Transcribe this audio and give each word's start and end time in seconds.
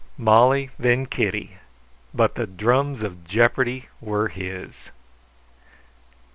Molly, 0.17 0.71
then 0.79 1.05
Kitty; 1.05 1.57
but 2.11 2.33
the 2.33 2.47
drums 2.47 3.03
of 3.03 3.23
jeopardy 3.23 3.87
were 3.99 4.29
his! 4.29 4.89